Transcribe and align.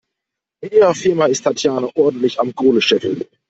Mit 0.63 0.73
ihrer 0.73 0.95
Firma 0.95 1.27
ist 1.27 1.43
Tatjana 1.43 1.87
ordentlich 1.93 2.39
am 2.39 2.55
Kohle 2.55 2.81
scheffeln. 2.81 3.23